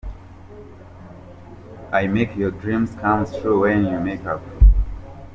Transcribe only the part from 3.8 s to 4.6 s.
you wake up.